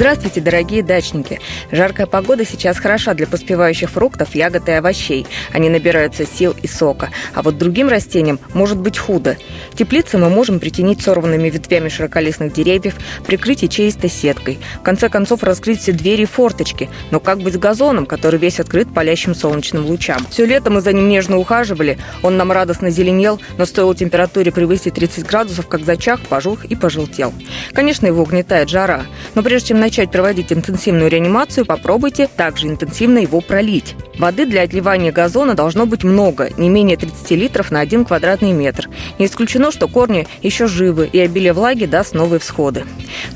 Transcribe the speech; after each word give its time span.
Здравствуйте, 0.00 0.40
дорогие 0.40 0.82
дачники! 0.82 1.40
Жаркая 1.70 2.06
погода 2.06 2.46
сейчас 2.46 2.78
хороша 2.78 3.12
для 3.12 3.26
поспевающих 3.26 3.90
фруктов, 3.90 4.34
ягод 4.34 4.66
и 4.70 4.72
овощей. 4.72 5.26
Они 5.52 5.68
набираются 5.68 6.24
сил 6.24 6.56
и 6.62 6.66
сока. 6.66 7.10
А 7.34 7.42
вот 7.42 7.58
другим 7.58 7.90
растениям 7.90 8.40
может 8.54 8.78
быть 8.78 8.96
худо. 8.96 9.36
Теплицы 9.74 10.16
мы 10.16 10.30
можем 10.30 10.58
притянить 10.58 11.02
сорванными 11.02 11.50
ветвями 11.50 11.90
широколистных 11.90 12.50
деревьев, 12.50 12.94
прикрыть 13.26 13.60
ячеистой 13.60 14.08
сеткой. 14.08 14.58
В 14.76 14.82
конце 14.82 15.10
концов, 15.10 15.42
раскрыть 15.42 15.82
все 15.82 15.92
двери 15.92 16.22
и 16.22 16.24
форточки. 16.24 16.88
Но 17.10 17.20
как 17.20 17.40
быть 17.40 17.52
с 17.52 17.58
газоном, 17.58 18.06
который 18.06 18.40
весь 18.40 18.58
открыт 18.58 18.88
палящим 18.94 19.34
солнечным 19.34 19.84
лучам? 19.84 20.26
Все 20.30 20.46
лето 20.46 20.70
мы 20.70 20.80
за 20.80 20.94
ним 20.94 21.10
нежно 21.10 21.36
ухаживали. 21.36 21.98
Он 22.22 22.38
нам 22.38 22.52
радостно 22.52 22.88
зеленел, 22.88 23.38
но 23.58 23.66
стоило 23.66 23.94
температуре 23.94 24.50
превысить 24.50 24.94
30 24.94 25.26
градусов, 25.26 25.68
как 25.68 25.84
зачах, 25.84 26.20
пожух 26.20 26.64
и 26.64 26.74
пожелтел. 26.74 27.34
Конечно, 27.74 28.06
его 28.06 28.22
угнетает 28.22 28.70
жара. 28.70 29.04
Но 29.34 29.42
прежде 29.42 29.68
чем 29.68 29.80
начать 29.80 30.10
проводить 30.10 30.52
интенсивную 30.52 31.10
реанимацию, 31.10 31.66
попробуйте 31.66 32.28
также 32.28 32.68
интенсивно 32.68 33.18
его 33.18 33.40
пролить. 33.40 33.94
Воды 34.18 34.46
для 34.46 34.62
отливания 34.62 35.12
газона 35.12 35.54
должно 35.54 35.86
быть 35.86 36.04
много, 36.04 36.50
не 36.56 36.68
менее 36.68 36.96
30 36.96 37.30
литров 37.32 37.70
на 37.70 37.80
1 37.80 38.04
квадратный 38.04 38.52
метр. 38.52 38.88
Не 39.18 39.26
исключено, 39.26 39.70
что 39.70 39.88
корни 39.88 40.26
еще 40.42 40.66
живы, 40.66 41.08
и 41.10 41.18
обилие 41.18 41.52
влаги 41.52 41.86
даст 41.86 42.14
новые 42.14 42.40
всходы. 42.40 42.84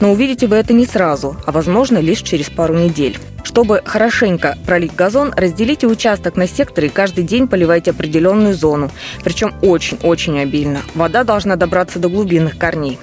Но 0.00 0.12
увидите 0.12 0.46
вы 0.46 0.56
это 0.56 0.72
не 0.72 0.86
сразу, 0.86 1.36
а 1.46 1.52
возможно 1.52 1.98
лишь 1.98 2.22
через 2.22 2.50
пару 2.50 2.74
недель. 2.74 3.18
Чтобы 3.54 3.82
хорошенько 3.84 4.58
пролить 4.66 4.96
газон, 4.96 5.32
разделите 5.36 5.86
участок 5.86 6.34
на 6.34 6.48
секторы 6.48 6.88
и 6.88 6.90
каждый 6.90 7.22
день 7.22 7.46
поливайте 7.46 7.92
определенную 7.92 8.52
зону. 8.52 8.90
Причем 9.22 9.54
очень-очень 9.62 10.40
обильно. 10.40 10.80
Вода 10.96 11.22
должна 11.22 11.54
добраться 11.54 12.00
до 12.00 12.08
глубинных 12.08 12.58
корней. 12.58 12.98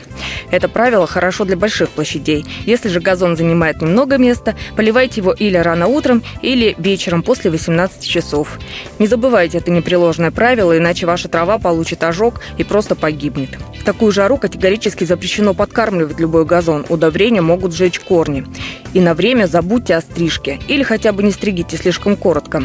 Это 0.52 0.68
правило 0.68 1.08
хорошо 1.08 1.46
для 1.46 1.56
больших 1.56 1.90
площадей. 1.92 2.46
Если 2.66 2.90
же 2.90 3.00
газон 3.00 3.38
занимает 3.38 3.82
немного 3.82 4.18
места, 4.18 4.58
поливайте 4.76 5.22
его 5.22 5.32
или 5.32 5.56
рано 5.56 5.88
утром, 5.88 6.22
или 6.42 6.76
вечером 6.78 7.24
после 7.24 7.50
18 7.50 8.06
часов. 8.06 8.60
Не 9.00 9.08
забывайте 9.08 9.60
это 9.60 9.72
непреложное 9.72 10.32
правило, 10.32 10.78
иначе 10.78 11.06
ваша 11.06 11.30
трава 11.30 11.60
получит 11.60 12.04
ожог 12.04 12.42
и 12.58 12.66
просто 12.66 12.96
погибнет. 12.96 13.52
В 13.80 13.86
такую 13.86 14.12
жару 14.12 14.36
категорически 14.36 15.06
запрещено 15.06 15.54
подкармливать 15.54 16.20
любой 16.20 16.44
газон. 16.44 16.86
Удобрения 16.90 17.42
могут 17.42 17.74
сжечь 17.74 18.02
корни. 18.02 18.46
И 18.94 19.00
на 19.00 19.14
время 19.14 19.46
забудьте 19.46 19.96
о 19.96 20.02
стрижке. 20.02 20.41
Или 20.50 20.84
хотя 20.84 21.12
бы 21.12 21.24
не 21.24 21.32
стригите 21.32 21.78
слишком 21.78 22.16
коротко. 22.16 22.64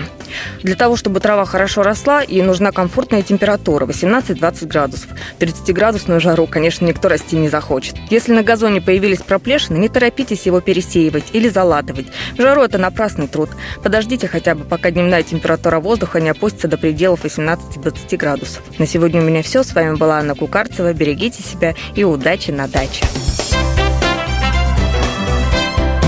Для 0.62 0.74
того, 0.74 0.96
чтобы 0.96 1.20
трава 1.20 1.44
хорошо 1.44 1.83
росла, 1.83 2.22
ей 2.22 2.42
нужна 2.42 2.72
комфортная 2.72 3.22
температура 3.22 3.86
18-20 3.86 4.66
градусов. 4.66 5.10
30-градусную 5.38 6.20
жару, 6.20 6.46
конечно, 6.46 6.86
никто 6.86 7.08
расти 7.08 7.36
не 7.36 7.48
захочет. 7.48 7.96
Если 8.10 8.33
на 8.33 8.42
газоне 8.42 8.80
появились 8.80 9.20
проплешины, 9.20 9.77
не 9.78 9.88
торопитесь 9.88 10.46
его 10.46 10.60
пересеивать 10.60 11.24
или 11.33 11.48
залатывать. 11.48 12.06
В 12.36 12.41
жару 12.41 12.62
это 12.62 12.78
напрасный 12.78 13.28
труд. 13.28 13.50
Подождите 13.83 14.28
хотя 14.28 14.55
бы, 14.55 14.64
пока 14.64 14.90
дневная 14.90 15.22
температура 15.22 15.80
воздуха 15.80 16.20
не 16.20 16.30
опустится 16.30 16.68
до 16.68 16.78
пределов 16.78 17.24
18-20 17.24 18.16
градусов. 18.16 18.62
На 18.78 18.86
сегодня 18.86 19.20
у 19.20 19.24
меня 19.24 19.42
все. 19.42 19.62
С 19.62 19.74
вами 19.74 19.96
была 19.96 20.18
Анна 20.18 20.34
Кукарцева. 20.34 20.92
Берегите 20.92 21.42
себя 21.42 21.74
и 21.94 22.05
удачи 22.05 22.50
на 22.50 22.68
даче. 22.68 23.05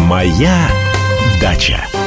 Моя 0.09 0.69
дача. 1.41 1.98